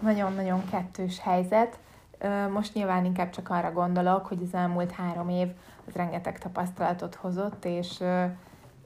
nagyon-nagyon 0.00 0.64
kettős 0.70 1.20
helyzet. 1.20 1.78
Ö, 2.18 2.48
most 2.48 2.74
nyilván 2.74 3.04
inkább 3.04 3.30
csak 3.30 3.50
arra 3.50 3.72
gondolok, 3.72 4.26
hogy 4.26 4.42
az 4.42 4.54
elmúlt 4.54 4.90
három 4.90 5.28
év 5.28 5.48
az 5.86 5.94
rengeteg 5.94 6.38
tapasztalatot 6.38 7.14
hozott, 7.14 7.64
és, 7.64 8.00
ö, 8.00 8.24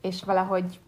és 0.01 0.23
valahogy 0.23 0.81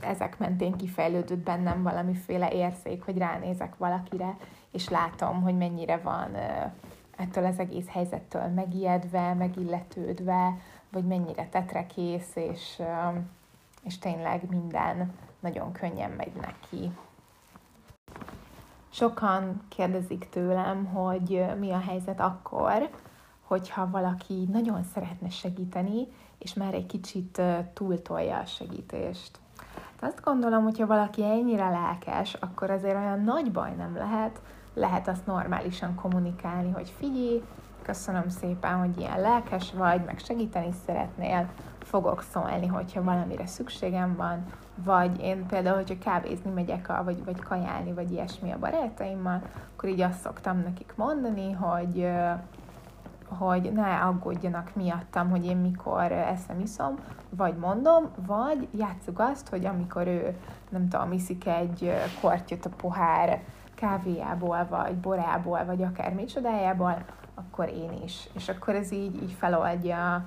ezek 0.00 0.38
mentén 0.38 0.76
kifejlődött 0.76 1.38
bennem 1.38 1.82
valamiféle 1.82 2.50
érzék, 2.50 3.02
hogy 3.02 3.18
ránézek 3.18 3.76
valakire, 3.76 4.36
és 4.72 4.88
látom, 4.88 5.42
hogy 5.42 5.56
mennyire 5.56 5.96
van 5.96 6.36
ettől 7.16 7.44
az 7.44 7.58
egész 7.58 7.88
helyzettől 7.88 8.46
megijedve, 8.46 9.34
megilletődve, 9.34 10.58
vagy 10.90 11.04
mennyire 11.04 11.48
tetrekész, 11.48 12.36
és, 12.36 12.82
és 13.82 13.98
tényleg 13.98 14.48
minden 14.50 15.14
nagyon 15.40 15.72
könnyen 15.72 16.10
megy 16.10 16.32
neki. 16.40 16.90
Sokan 18.90 19.62
kérdezik 19.68 20.28
tőlem, 20.28 20.84
hogy 20.84 21.44
mi 21.58 21.70
a 21.70 21.78
helyzet 21.78 22.20
akkor, 22.20 22.90
hogyha 23.42 23.90
valaki 23.90 24.48
nagyon 24.52 24.82
szeretne 24.82 25.28
segíteni, 25.28 26.06
és 26.38 26.54
már 26.54 26.74
egy 26.74 26.86
kicsit 26.86 27.42
túltolja 27.72 28.38
a 28.38 28.44
segítést. 28.44 29.38
De 30.00 30.06
azt 30.06 30.22
gondolom, 30.24 30.62
hogyha 30.62 30.86
valaki 30.86 31.24
ennyire 31.24 31.68
lelkes, 31.68 32.34
akkor 32.34 32.70
azért 32.70 32.96
olyan 32.96 33.20
nagy 33.20 33.52
baj 33.52 33.74
nem 33.74 33.96
lehet, 33.96 34.40
lehet 34.74 35.08
azt 35.08 35.26
normálisan 35.26 35.94
kommunikálni, 35.94 36.70
hogy 36.70 36.94
figyelj, 36.98 37.42
köszönöm 37.82 38.28
szépen, 38.28 38.78
hogy 38.78 38.98
ilyen 38.98 39.20
lelkes 39.20 39.72
vagy, 39.72 40.04
meg 40.04 40.18
segíteni 40.18 40.70
szeretnél, 40.86 41.48
fogok 41.86 42.22
szólni, 42.32 42.66
hogyha 42.66 43.02
valamire 43.02 43.46
szükségem 43.46 44.16
van, 44.16 44.44
vagy 44.84 45.20
én 45.20 45.46
például, 45.46 45.76
hogyha 45.76 45.98
kávézni 45.98 46.50
megyek, 46.50 47.02
vagy, 47.04 47.24
vagy 47.24 47.40
kajálni, 47.40 47.92
vagy 47.92 48.12
ilyesmi 48.12 48.52
a 48.52 48.58
barátaimmal, 48.58 49.42
akkor 49.76 49.88
így 49.88 50.00
azt 50.00 50.20
szoktam 50.20 50.58
nekik 50.58 50.92
mondani, 50.96 51.52
hogy 51.52 52.08
hogy 53.28 53.72
ne 53.72 53.96
aggódjanak 53.96 54.74
miattam, 54.74 55.30
hogy 55.30 55.44
én 55.44 55.56
mikor 55.56 56.12
eszem, 56.12 56.60
iszom, 56.60 56.94
vagy 57.30 57.56
mondom, 57.56 58.10
vagy 58.26 58.68
játsszuk 58.70 59.18
azt, 59.18 59.48
hogy 59.48 59.66
amikor 59.66 60.06
ő, 60.06 60.36
nem 60.68 60.88
tudom, 60.88 61.12
iszik 61.12 61.46
egy 61.46 61.92
kortyot 62.20 62.64
a 62.64 62.70
pohár 62.76 63.42
kávéjából, 63.74 64.66
vagy 64.70 64.96
borából, 64.96 65.64
vagy 65.64 65.82
akár 65.82 66.14
micsodájából, 66.14 67.04
akkor 67.34 67.68
én 67.68 67.92
is. 68.04 68.28
És 68.34 68.48
akkor 68.48 68.74
ez 68.74 68.92
így, 68.92 69.22
így 69.22 69.32
feloldja 69.32 70.24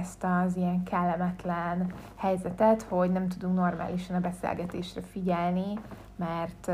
ezt 0.00 0.24
az 0.44 0.56
ilyen 0.56 0.82
kellemetlen 0.82 1.92
helyzetet, 2.16 2.82
hogy 2.82 3.10
nem 3.10 3.28
tudunk 3.28 3.54
normálisan 3.54 4.16
a 4.16 4.20
beszélgetésre 4.20 5.00
figyelni, 5.02 5.78
mert, 6.16 6.70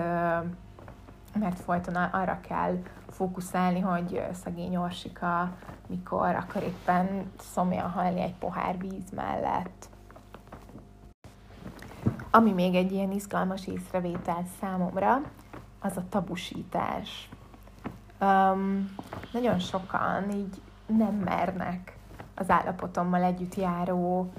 mert 1.35 1.61
folyton 1.61 1.95
arra 1.95 2.41
kell 2.49 2.79
fókuszálni, 3.09 3.81
hogy 3.81 4.23
szegény 4.33 4.77
Orsika 4.77 5.51
mikor 5.87 6.35
akar 6.35 6.63
éppen 6.63 7.33
szomjan 7.39 7.91
halni 7.91 8.21
egy 8.21 8.35
pohár 8.35 8.79
víz 8.79 9.11
mellett. 9.15 9.89
Ami 12.31 12.53
még 12.53 12.75
egy 12.75 12.93
ilyen 12.93 13.11
izgalmas 13.11 13.67
észrevétel 13.67 14.45
számomra, 14.61 15.21
az 15.81 15.97
a 15.97 16.05
tabusítás. 16.09 17.29
Um, 18.21 18.95
nagyon 19.33 19.59
sokan 19.59 20.31
így 20.31 20.61
nem 20.87 21.15
mernek 21.15 21.97
az 22.35 22.51
állapotommal 22.51 23.23
együtt 23.23 23.55
járó 23.55 24.33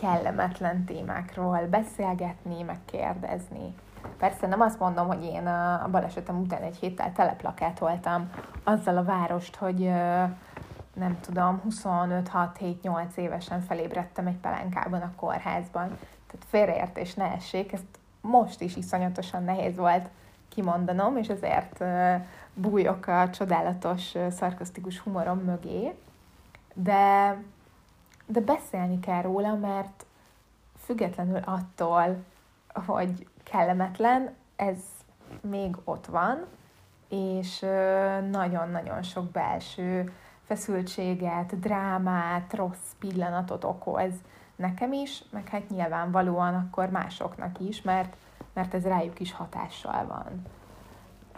kellemetlen 0.00 0.84
témákról 0.84 1.66
beszélgetni, 1.70 2.62
meg 2.62 2.78
kérdezni. 2.84 3.74
Persze 4.18 4.46
nem 4.46 4.60
azt 4.60 4.78
mondom, 4.78 5.06
hogy 5.06 5.24
én 5.24 5.46
a 5.46 5.88
balesetem 5.90 6.40
után 6.40 6.62
egy 6.62 6.76
héttel 6.76 7.12
teleplakátoltam 7.12 8.30
azzal 8.64 8.96
a 8.96 9.04
várost, 9.04 9.56
hogy 9.56 9.78
nem 10.94 11.18
tudom, 11.20 11.62
25-6-7-8 11.70 13.14
évesen 13.14 13.60
felébredtem 13.60 14.26
egy 14.26 14.36
pelenkában 14.36 15.00
a 15.00 15.12
kórházban. 15.16 15.88
Tehát 16.26 16.46
félreértés 16.48 17.14
ne 17.14 17.24
essék, 17.24 17.72
ezt 17.72 17.98
most 18.20 18.60
is 18.60 18.76
iszonyatosan 18.76 19.44
nehéz 19.44 19.76
volt 19.76 20.08
kimondanom, 20.48 21.16
és 21.16 21.28
ezért 21.28 21.84
bújok 22.54 23.06
a 23.06 23.30
csodálatos, 23.30 24.14
szarkasztikus 24.30 24.98
humorom 24.98 25.38
mögé. 25.38 25.94
De, 26.74 27.36
de 28.26 28.40
beszélni 28.40 29.00
kell 29.00 29.22
róla, 29.22 29.54
mert 29.54 30.06
függetlenül 30.78 31.40
attól, 31.44 32.16
hogy 32.86 33.26
kellemetlen, 33.50 34.34
ez 34.56 34.78
még 35.40 35.76
ott 35.84 36.06
van, 36.06 36.46
és 37.08 37.60
nagyon-nagyon 38.30 39.02
sok 39.02 39.30
belső 39.30 40.12
feszültséget, 40.46 41.58
drámát, 41.58 42.54
rossz 42.54 42.92
pillanatot 42.98 43.64
okoz 43.64 44.12
nekem 44.56 44.92
is, 44.92 45.22
meg 45.30 45.48
hát 45.48 45.68
nyilvánvalóan 45.68 46.54
akkor 46.54 46.90
másoknak 46.90 47.58
is, 47.58 47.82
mert, 47.82 48.16
mert 48.52 48.74
ez 48.74 48.84
rájuk 48.84 49.20
is 49.20 49.32
hatással 49.32 50.06
van. 50.06 50.42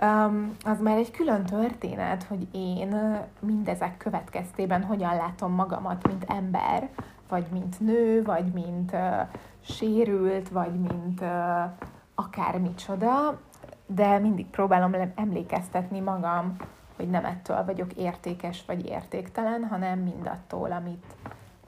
Um, 0.02 0.56
az 0.64 0.80
már 0.80 0.96
egy 0.96 1.10
külön 1.10 1.44
történet, 1.44 2.22
hogy 2.22 2.48
én 2.52 3.20
mindezek 3.40 3.96
következtében 3.96 4.82
hogyan 4.82 5.16
látom 5.16 5.52
magamat, 5.52 6.06
mint 6.06 6.24
ember, 6.28 6.88
vagy 7.28 7.46
mint 7.52 7.80
nő, 7.80 8.22
vagy 8.22 8.52
mint 8.52 8.92
uh, 8.92 9.28
sérült, 9.60 10.48
vagy 10.48 10.80
mint 10.80 11.20
uh, 11.20 11.70
akármicsoda, 12.18 13.38
de 13.86 14.18
mindig 14.18 14.46
próbálom 14.46 15.12
emlékeztetni 15.14 16.00
magam, 16.00 16.56
hogy 16.96 17.10
nem 17.10 17.24
ettől 17.24 17.64
vagyok 17.64 17.92
értékes 17.92 18.64
vagy 18.66 18.86
értéktelen, 18.86 19.64
hanem 19.64 19.98
mindattól, 19.98 20.72
amit 20.72 21.04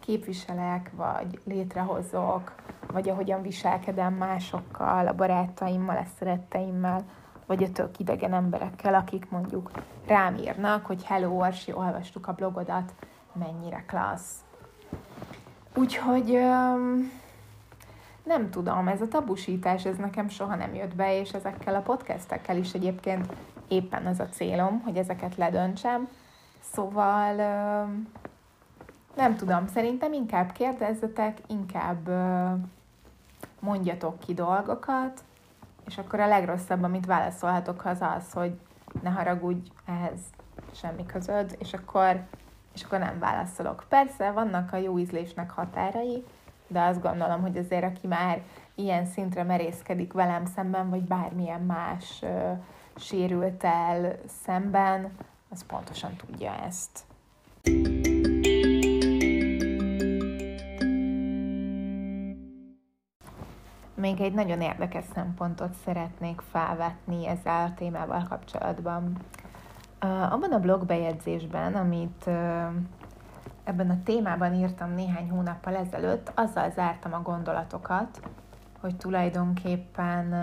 képviselek, 0.00 0.90
vagy 0.95 1.40
létrehozok, 1.45 2.54
vagy 2.92 3.09
ahogyan 3.09 3.42
viselkedem 3.42 4.14
másokkal, 4.14 5.07
a 5.07 5.14
barátaimmal, 5.14 5.97
a 5.97 6.07
szeretteimmel, 6.19 7.04
vagy 7.47 7.62
a 7.62 7.73
tök 7.73 7.99
idegen 7.99 8.33
emberekkel, 8.33 8.95
akik 8.95 9.30
mondjuk 9.30 9.71
rám 10.07 10.37
írnak, 10.37 10.87
hogy 10.87 11.04
hello 11.04 11.38
Orsi, 11.38 11.73
olvastuk 11.73 12.28
a 12.28 12.33
blogodat, 12.33 12.95
mennyire 13.33 13.85
klassz. 13.87 14.45
Úgyhogy 15.75 16.38
nem 18.25 18.50
tudom, 18.50 18.89
ez 18.89 19.00
a 19.00 19.09
tabusítás, 19.09 19.85
ez 19.85 19.97
nekem 19.97 20.29
soha 20.29 20.55
nem 20.55 20.75
jött 20.75 20.95
be, 20.95 21.19
és 21.19 21.33
ezekkel 21.33 21.75
a 21.75 21.81
podcastekkel 21.81 22.57
is 22.57 22.73
egyébként 22.73 23.33
éppen 23.69 24.06
az 24.06 24.21
a 24.21 24.28
célom, 24.28 24.80
hogy 24.80 24.97
ezeket 24.97 25.37
ledöntsem. 25.37 26.09
Szóval 26.61 27.35
nem 29.17 29.37
tudom, 29.37 29.67
szerintem 29.67 30.13
inkább 30.13 30.52
kérdezzetek, 30.52 31.39
inkább 31.47 32.09
mondjatok 33.59 34.19
ki 34.19 34.35
dolgokat, 34.35 35.25
és 35.87 35.99
akkor 35.99 36.21
a 36.21 36.26
legrosszabb, 36.26 36.83
amit 36.83 37.06
válaszolhatok, 37.06 37.85
az 37.85 37.99
az, 38.00 38.33
hogy 38.33 38.59
ne 39.02 39.11
haragudj, 39.11 39.71
ehhez 39.87 40.21
semmi 40.75 41.06
közöd, 41.06 41.56
és 41.59 41.73
akkor, 41.73 42.21
és 42.75 42.83
akkor 42.83 42.99
nem 42.99 43.19
válaszolok. 43.19 43.85
Persze, 43.89 44.30
vannak 44.30 44.73
a 44.73 44.76
jó 44.76 44.99
ízlésnek 44.99 45.50
határai, 45.50 46.25
de 46.71 46.80
azt 46.80 47.02
gondolom, 47.02 47.41
hogy 47.41 47.56
azért, 47.56 47.85
aki 47.85 48.06
már 48.06 48.43
ilyen 48.75 49.06
szintre 49.06 49.43
merészkedik 49.43 50.13
velem 50.13 50.45
szemben, 50.45 50.91
vagy 50.91 51.02
bármilyen 51.02 51.61
más 51.61 52.23
ö, 52.23 52.52
sérült 52.97 53.65
el 53.65 54.17
szemben, 54.45 55.13
az 55.49 55.67
pontosan 55.67 56.17
tudja 56.17 56.54
ezt. 56.67 57.04
Még 63.95 64.21
egy 64.21 64.33
nagyon 64.33 64.61
érdekes 64.61 65.04
szempontot 65.15 65.73
szeretnék 65.85 66.41
felvetni 66.50 67.26
ezzel 67.26 67.67
a 67.67 67.75
témával 67.75 68.26
kapcsolatban. 68.28 69.17
Abban 69.99 70.52
a 70.52 70.61
blogbejegyzésben, 70.61 71.75
amit 71.75 72.30
ebben 73.71 73.91
a 73.91 74.02
témában 74.04 74.54
írtam 74.54 74.95
néhány 74.95 75.30
hónappal 75.30 75.76
ezelőtt, 75.76 76.33
azzal 76.35 76.71
zártam 76.71 77.13
a 77.13 77.23
gondolatokat, 77.23 78.21
hogy 78.80 78.97
tulajdonképpen 78.97 80.35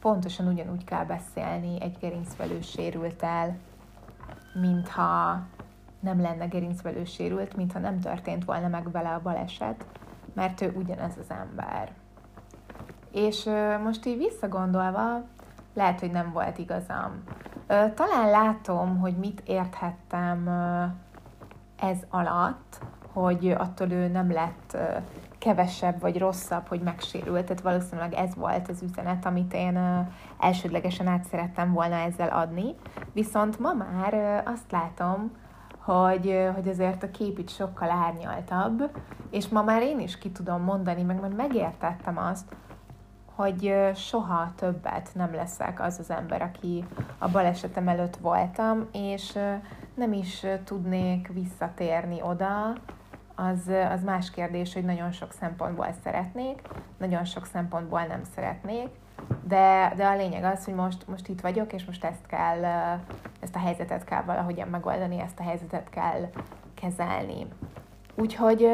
pontosan 0.00 0.46
ugyanúgy 0.46 0.84
kell 0.84 1.04
beszélni 1.04 1.80
egy 1.80 1.96
gerincvelő 2.00 2.60
sérült 2.60 3.22
el, 3.22 3.56
mintha 4.60 5.40
nem 6.00 6.20
lenne 6.20 6.46
gerincvelő 6.46 7.04
sérült, 7.04 7.56
mintha 7.56 7.78
nem 7.78 8.00
történt 8.00 8.44
volna 8.44 8.68
meg 8.68 8.90
vele 8.90 9.08
a 9.08 9.22
baleset, 9.22 9.86
mert 10.32 10.60
ő 10.60 10.72
ugyanez 10.76 11.16
az 11.20 11.30
ember. 11.30 11.92
És 13.12 13.50
most 13.82 14.06
így 14.06 14.18
visszagondolva, 14.18 15.22
lehet, 15.74 16.00
hogy 16.00 16.10
nem 16.10 16.32
volt 16.32 16.58
igazam. 16.58 17.22
Talán 17.94 18.30
látom, 18.30 18.98
hogy 18.98 19.16
mit 19.16 19.42
érthettem 19.46 20.48
ez 21.76 21.98
alatt, 22.10 22.80
hogy 23.12 23.54
attól 23.58 23.90
ő 23.90 24.08
nem 24.08 24.32
lett 24.32 24.76
kevesebb 25.38 26.00
vagy 26.00 26.18
rosszabb, 26.18 26.68
hogy 26.68 26.80
megsérült. 26.80 27.44
Tehát 27.44 27.62
valószínűleg 27.62 28.14
ez 28.14 28.34
volt 28.34 28.68
az 28.68 28.82
üzenet, 28.82 29.26
amit 29.26 29.54
én 29.54 30.08
elsődlegesen 30.38 31.06
át 31.06 31.24
szerettem 31.24 31.72
volna 31.72 31.94
ezzel 31.94 32.28
adni. 32.28 32.74
Viszont 33.12 33.58
ma 33.58 33.72
már 33.72 34.42
azt 34.46 34.70
látom, 34.70 35.30
hogy, 35.78 36.48
hogy 36.54 36.68
azért 36.68 37.02
a 37.02 37.10
kép 37.10 37.38
itt 37.38 37.50
sokkal 37.50 37.90
árnyaltabb, 37.90 38.90
és 39.30 39.48
ma 39.48 39.62
már 39.62 39.82
én 39.82 40.00
is 40.00 40.18
ki 40.18 40.30
tudom 40.30 40.62
mondani, 40.62 41.02
meg 41.02 41.20
már 41.20 41.32
megértettem 41.32 42.18
azt, 42.18 42.56
hogy 43.34 43.74
soha 43.94 44.52
többet 44.56 45.10
nem 45.14 45.34
leszek 45.34 45.80
az 45.80 45.98
az 45.98 46.10
ember, 46.10 46.42
aki 46.42 46.84
a 47.18 47.28
balesetem 47.28 47.88
előtt 47.88 48.16
voltam, 48.16 48.88
és 48.92 49.38
nem 49.94 50.12
is 50.12 50.46
tudnék 50.64 51.30
visszatérni 51.32 52.22
oda, 52.22 52.72
az, 53.34 53.70
az 53.90 54.02
más 54.02 54.30
kérdés, 54.30 54.74
hogy 54.74 54.84
nagyon 54.84 55.12
sok 55.12 55.32
szempontból 55.32 55.88
szeretnék, 56.02 56.60
nagyon 56.98 57.24
sok 57.24 57.46
szempontból 57.46 58.02
nem 58.04 58.20
szeretnék, 58.34 58.88
de, 59.42 59.92
de 59.96 60.06
a 60.06 60.16
lényeg 60.16 60.44
az, 60.44 60.64
hogy 60.64 60.74
most, 60.74 61.08
most 61.08 61.28
itt 61.28 61.40
vagyok, 61.40 61.72
és 61.72 61.84
most 61.84 62.04
ezt 62.04 62.26
kell, 62.26 62.64
ezt 63.40 63.54
a 63.54 63.58
helyzetet 63.58 64.04
kell 64.04 64.22
valahogyan 64.22 64.68
megoldani, 64.68 65.20
ezt 65.20 65.38
a 65.38 65.42
helyzetet 65.42 65.90
kell 65.90 66.30
kezelni. 66.74 67.46
Úgyhogy, 68.14 68.68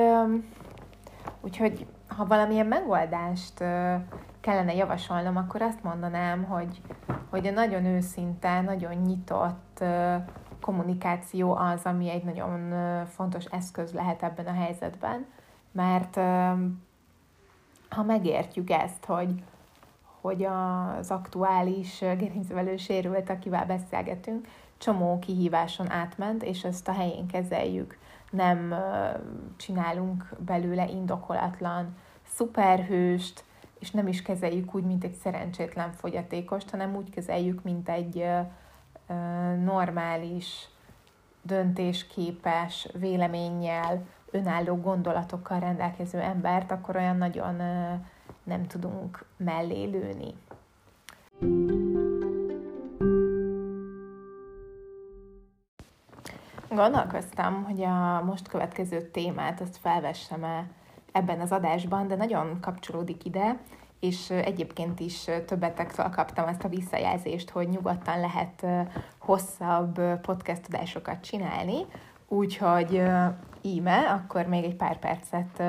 úgyhogy 1.41 1.87
ha 2.17 2.27
valamilyen 2.27 2.67
megoldást 2.67 3.65
kellene 4.41 4.75
javasolnom, 4.75 5.37
akkor 5.37 5.63
azt 5.63 5.83
mondanám, 5.83 6.45
hogy, 6.45 6.81
hogy 7.31 7.47
a 7.47 7.51
nagyon 7.51 7.85
őszinte, 7.85 8.61
nagyon 8.61 8.95
nyitott 8.95 9.85
kommunikáció 10.61 11.55
az, 11.55 11.81
ami 11.85 12.11
egy 12.11 12.25
nagyon 12.25 12.75
fontos 13.07 13.45
eszköz 13.45 13.93
lehet 13.93 14.23
ebben 14.23 14.47
a 14.47 14.53
helyzetben, 14.53 15.27
mert 15.73 16.15
ha 17.89 18.03
megértjük 18.03 18.71
ezt, 18.71 19.05
hogy, 19.05 19.43
hogy 20.21 20.45
az 20.45 21.11
aktuális 21.11 21.99
gerincvelő 21.99 22.77
sérült, 22.77 23.31
akivel 23.31 23.67
beszélgetünk, 23.67 24.47
csomó 24.79 25.19
kihíváson 25.19 25.91
átment, 25.91 26.43
és 26.43 26.65
ezt 26.65 26.89
a 26.89 26.93
helyén 26.93 27.27
kezeljük. 27.27 27.99
Nem 28.31 28.75
csinálunk 29.57 30.29
belőle 30.39 30.89
indokolatlan 30.89 31.97
szuperhőst, 32.35 33.45
és 33.81 33.91
nem 33.91 34.07
is 34.07 34.23
kezeljük 34.23 34.75
úgy, 34.75 34.85
mint 34.85 35.05
egy 35.05 35.15
szerencsétlen 35.15 35.93
fogyatékost, 35.93 36.71
hanem 36.71 36.97
úgy 36.97 37.11
kezeljük, 37.11 37.63
mint 37.63 37.89
egy 37.89 38.27
normális 39.65 40.69
döntésképes 41.43 42.89
véleménnyel, 42.93 44.07
önálló 44.31 44.77
gondolatokkal 44.77 45.61
rendelkező 45.61 46.19
embert, 46.19 46.71
akkor 46.71 46.97
olyan 46.97 47.17
nagyon 47.17 47.55
nem 48.43 48.67
tudunk 48.67 49.25
mellé 49.37 49.85
lőni. 49.85 50.35
Gondolkoztam, 56.69 57.65
hogy 57.65 57.83
a 57.83 58.23
most 58.25 58.49
következő 58.49 59.11
témát 59.11 59.61
azt 59.61 59.77
felvessem-e 59.77 60.67
ebben 61.13 61.41
az 61.41 61.53
adásban, 61.53 62.09
de 62.09 62.17
nagyon 62.17 62.59
kapcsolódik 62.61 63.25
ide, 63.25 63.59
és 64.01 64.31
egyébként 64.31 65.01
is 65.01 65.25
többetektől 65.47 66.09
kaptam 66.09 66.49
ezt 66.49 66.65
a 66.65 66.69
visszajelzést, 66.69 67.51
hogy 67.51 67.69
nyugodtan 67.69 68.21
lehet 68.21 68.67
hosszabb 69.19 70.21
podcast 70.21 70.67
adásokat 70.67 71.21
csinálni, 71.21 71.87
úgyhogy 72.29 73.03
íme, 73.61 73.99
akkor 73.99 74.47
még 74.47 74.65
egy 74.65 74.77
pár 74.77 74.99
percet 74.99 75.63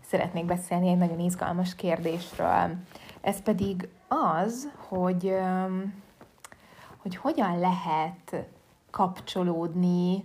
szeretnék 0.00 0.44
beszélni 0.44 0.88
egy 0.88 0.98
nagyon 0.98 1.18
izgalmas 1.18 1.74
kérdésről. 1.74 2.76
Ez 3.20 3.42
pedig 3.42 3.88
az, 4.08 4.72
hogy, 4.88 5.36
hogy 6.96 7.16
hogyan 7.16 7.58
lehet 7.58 8.46
kapcsolódni 8.90 10.24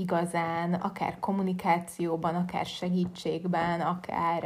igazán, 0.00 0.74
akár 0.74 1.18
kommunikációban, 1.18 2.34
akár 2.34 2.66
segítségben, 2.66 3.80
akár 3.80 4.44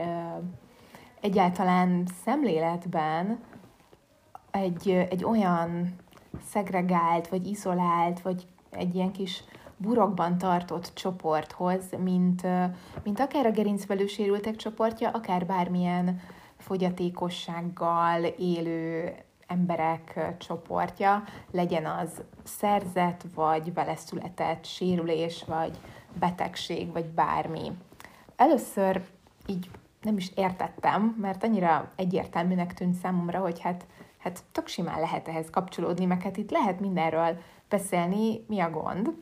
egyáltalán 1.20 2.06
szemléletben 2.24 3.38
egy, 4.50 4.90
egy 4.90 5.24
olyan 5.24 5.94
szegregált, 6.50 7.28
vagy 7.28 7.46
izolált, 7.46 8.20
vagy 8.20 8.46
egy 8.70 8.94
ilyen 8.94 9.12
kis 9.12 9.44
burokban 9.76 10.38
tartott 10.38 10.90
csoporthoz, 10.94 11.84
mint, 11.98 12.42
mint 13.02 13.20
akár 13.20 13.46
a 13.46 13.50
gerincvelő 13.50 14.06
sérültek 14.06 14.56
csoportja, 14.56 15.10
akár 15.10 15.46
bármilyen 15.46 16.20
fogyatékossággal 16.58 18.24
élő 18.24 19.14
emberek 19.46 20.34
csoportja, 20.38 21.24
legyen 21.50 21.86
az 21.86 22.22
szerzett, 22.44 23.22
vagy 23.34 23.74
vele 23.74 23.96
született 23.96 24.64
sérülés, 24.64 25.44
vagy 25.46 25.78
betegség, 26.18 26.92
vagy 26.92 27.06
bármi. 27.06 27.72
Először 28.36 29.02
így 29.46 29.70
nem 30.02 30.16
is 30.16 30.32
értettem, 30.34 31.16
mert 31.20 31.44
annyira 31.44 31.90
egyértelműnek 31.96 32.74
tűnt 32.74 32.94
számomra, 32.94 33.38
hogy 33.38 33.60
hát, 33.60 33.86
hát 34.18 34.42
tök 34.52 34.66
simán 34.66 35.00
lehet 35.00 35.28
ehhez 35.28 35.50
kapcsolódni, 35.50 36.04
meg 36.04 36.22
hát 36.22 36.36
itt 36.36 36.50
lehet 36.50 36.80
mindenről 36.80 37.38
beszélni, 37.68 38.44
mi 38.48 38.60
a 38.60 38.70
gond. 38.70 39.12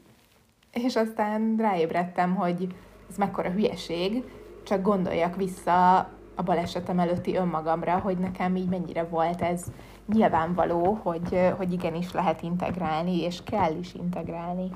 És 0.72 0.96
aztán 0.96 1.56
ráébredtem, 1.58 2.35
hogy 2.35 2.74
ez 3.11 3.16
mekkora 3.16 3.50
hülyeség, 3.50 4.24
csak 4.64 4.82
gondoljak 4.82 5.37
vissza 5.37 5.96
a 6.35 6.42
balesetem 6.44 6.98
előtti 6.98 7.37
önmagamra, 7.37 7.98
hogy 7.98 8.18
nekem 8.18 8.56
így 8.56 8.68
mennyire 8.68 9.04
volt 9.04 9.40
ez 9.40 9.64
nyilvánvaló, 10.12 10.98
hogy, 11.03 11.53
hogy 11.57 11.72
igenis 11.72 12.12
lehet 12.12 12.42
integrálni, 12.42 13.20
és 13.22 13.42
kell 13.44 13.77
is 13.77 13.94
integrálni 13.94 14.70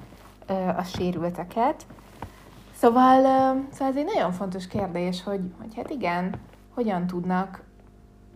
a 0.76 0.82
sérülteket. 0.82 1.86
Szóval, 2.72 3.22
szóval 3.70 3.88
ez 3.88 3.96
egy 3.96 4.12
nagyon 4.14 4.32
fontos 4.32 4.66
kérdés, 4.66 5.22
hogy, 5.22 5.40
hogy 5.58 5.74
hát 5.76 5.90
igen, 5.90 6.34
hogyan 6.74 7.06
tudnak 7.06 7.62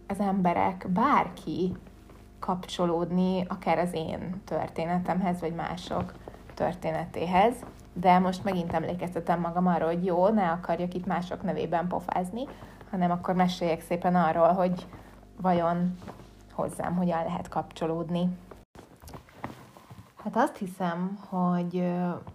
az 0.09 0.21
emberek, 0.21 0.87
bárki 0.89 1.77
kapcsolódni 2.39 3.45
akár 3.49 3.79
az 3.79 3.95
én 3.95 4.43
történetemhez, 4.45 5.41
vagy 5.41 5.55
mások 5.55 6.13
történetéhez. 6.55 7.55
De 7.93 8.19
most 8.19 8.45
megint 8.45 8.73
emlékeztetem 8.73 9.41
magam 9.41 9.67
arra, 9.67 9.87
hogy 9.87 10.05
jó, 10.05 10.29
ne 10.29 10.51
akarjak 10.51 10.95
itt 10.95 11.07
mások 11.07 11.43
nevében 11.43 11.87
pofázni, 11.87 12.45
hanem 12.91 13.11
akkor 13.11 13.35
meséljek 13.35 13.81
szépen 13.81 14.15
arról, 14.15 14.53
hogy 14.53 14.87
vajon 15.41 15.97
hozzám 16.61 16.97
hogyan 16.97 17.25
lehet 17.25 17.49
kapcsolódni. 17.49 18.29
Hát 20.25 20.37
azt 20.37 20.57
hiszem, 20.57 21.19
hogy 21.29 21.79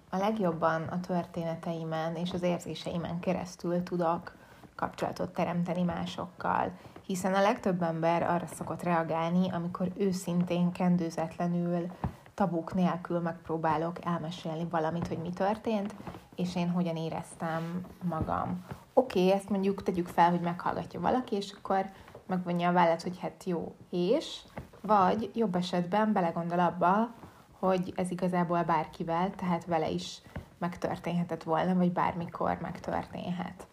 a 0.09 0.17
legjobban 0.17 0.81
a 0.81 0.99
történeteimen 0.99 2.15
és 2.15 2.31
az 2.33 2.41
érzéseimen 2.41 3.19
keresztül 3.19 3.83
tudok 3.83 4.35
kapcsolatot 4.75 5.33
teremteni 5.33 5.83
másokkal, 5.83 6.71
hiszen 7.05 7.33
a 7.33 7.41
legtöbb 7.41 7.81
ember 7.81 8.23
arra 8.23 8.47
szokott 8.47 8.83
reagálni, 8.83 9.51
amikor 9.51 9.87
őszintén, 9.97 10.71
kendőzetlenül, 10.71 11.91
tabuk 12.33 12.73
nélkül 12.73 13.19
megpróbálok 13.19 14.05
elmesélni 14.05 14.67
valamit, 14.69 15.07
hogy 15.07 15.17
mi 15.17 15.29
történt, 15.29 15.95
és 16.35 16.55
én 16.55 16.69
hogyan 16.69 16.95
éreztem 16.95 17.85
magam. 18.03 18.65
Oké, 18.93 19.19
okay, 19.19 19.31
ezt 19.31 19.49
mondjuk 19.49 19.83
tegyük 19.83 20.07
fel, 20.07 20.29
hogy 20.29 20.41
meghallgatja 20.41 20.99
valaki, 20.99 21.35
és 21.35 21.55
akkor 21.57 21.85
megvonja 22.27 22.69
a 22.69 22.73
vállat, 22.73 23.01
hogy 23.01 23.19
hát 23.19 23.43
jó, 23.43 23.75
és, 23.89 24.39
vagy 24.81 25.31
jobb 25.33 25.55
esetben 25.55 26.13
belegondol 26.13 26.59
abba, 26.59 27.13
hogy 27.59 27.93
ez 27.95 28.11
igazából 28.11 28.63
bárkivel, 28.63 29.29
tehát 29.35 29.65
vele 29.65 29.89
is 29.89 30.21
megtörténhetett 30.57 31.43
volna, 31.43 31.75
vagy 31.75 31.91
bármikor 31.91 32.57
megtörténhet. 32.61 33.67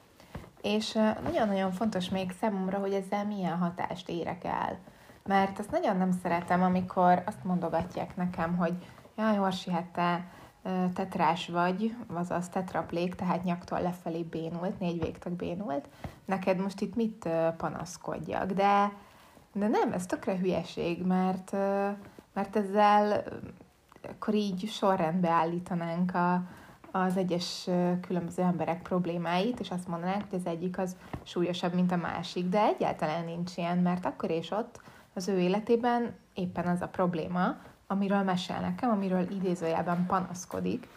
És 0.63 0.93
nagyon-nagyon 1.23 1.73
fontos 1.73 2.09
még 2.09 2.33
számomra, 2.41 2.79
hogy 2.79 2.93
ezzel 2.93 3.27
milyen 3.27 3.59
hatást 3.59 4.09
érek 4.09 4.45
el. 4.45 4.79
Mert 5.25 5.59
azt 5.59 5.71
nagyon 5.71 5.97
nem 5.97 6.11
szeretem, 6.23 6.63
amikor 6.63 7.23
azt 7.27 7.45
mondogatják 7.45 8.17
nekem, 8.17 8.57
hogy 8.57 8.73
jaj, 9.17 9.39
Orsi, 9.39 9.71
hát 9.71 9.87
te 9.93 10.25
tetrás 10.95 11.49
vagy, 11.49 11.97
azaz 12.15 12.49
tetraplék, 12.49 13.15
tehát 13.15 13.45
nyaktól 13.45 13.81
lefelé 13.81 14.23
bénult, 14.23 14.79
négy 14.79 15.01
végtag 15.01 15.33
bénult, 15.33 15.89
neked 16.25 16.59
most 16.59 16.81
itt 16.81 16.95
mit 16.95 17.29
panaszkodjak? 17.57 18.53
De, 18.53 18.93
de 19.53 19.69
nem, 19.69 19.93
ez 19.93 20.07
tökre 20.07 20.37
hülyeség, 20.37 21.07
mert, 21.07 21.53
mert 22.33 22.57
ezzel 22.57 23.25
akkor 24.09 24.35
így 24.35 24.69
sorrendbe 24.69 25.29
állítanánk 25.29 26.15
a, 26.15 26.43
az 26.91 27.17
egyes 27.17 27.69
különböző 28.01 28.43
emberek 28.43 28.83
problémáit, 28.83 29.61
és 29.61 29.71
azt 29.71 29.89
mondanánk, 29.89 30.25
hogy 30.31 30.39
az 30.39 30.47
egyik 30.47 30.79
az 30.79 30.97
súlyosabb, 31.23 31.75
mint 31.75 31.93
a 31.93 31.97
másik, 31.97 32.49
de 32.49 32.63
egyáltalán 32.63 33.25
nincs 33.25 33.57
ilyen, 33.57 33.79
mert 33.79 34.05
akkor 34.05 34.31
és 34.31 34.51
ott 34.51 34.81
az 35.15 35.29
ő 35.29 35.39
életében 35.39 36.15
éppen 36.35 36.67
az 36.67 36.81
a 36.81 36.89
probléma, 36.89 37.57
amiről 37.93 38.23
mesél 38.23 38.59
nekem, 38.61 38.91
amiről 38.91 39.31
idézőjelben 39.31 40.07
panaszkodik. 40.07 40.89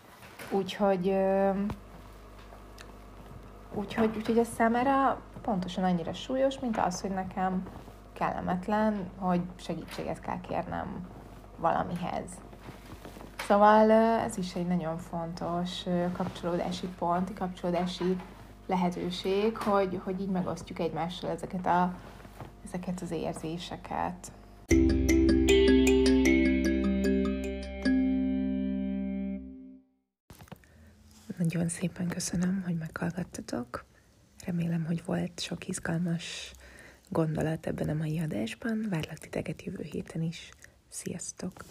Úgyhogy, 0.51 1.15
úgyhogy, 3.73 4.15
úgyhogy 4.15 4.38
ez 4.38 4.47
számára 4.55 5.21
pontosan 5.41 5.84
annyira 5.84 6.13
súlyos, 6.13 6.60
mint 6.60 6.77
az, 6.77 7.01
hogy 7.01 7.10
nekem 7.10 7.63
kellemetlen, 8.13 9.10
hogy 9.17 9.41
segítséget 9.55 10.19
kell 10.19 10.41
kérnem 10.41 11.08
valamihez. 11.58 12.29
Szóval 13.38 13.91
ez 13.91 14.38
is 14.38 14.55
egy 14.55 14.67
nagyon 14.67 14.97
fontos 14.97 15.84
kapcsolódási 16.17 16.88
pont, 16.88 17.34
kapcsolódási 17.34 18.17
lehetőség, 18.67 19.58
hogy, 19.58 20.01
hogy 20.03 20.21
így 20.21 20.29
megosztjuk 20.29 20.79
egymással 20.79 21.29
ezeket, 21.29 21.65
a, 21.65 21.93
ezeket 22.65 23.01
az 23.01 23.12
érzéseket. 23.12 24.31
Nagyon 31.38 31.69
szépen 31.69 32.08
köszönöm, 32.08 32.62
hogy 32.65 32.78
meghallgattatok. 32.78 33.86
Remélem, 34.45 34.86
hogy 34.86 35.04
volt 35.06 35.39
sok 35.39 35.67
izgalmas 35.67 36.52
gondolat 37.10 37.67
ebben 37.67 37.89
a 37.89 37.93
mai 37.93 38.19
adásban. 38.19 38.86
Várlak 38.89 39.17
titeket 39.17 39.63
jövő 39.63 39.84
héten 39.84 40.21
is. 40.21 40.50
Sziasztok! 40.89 41.65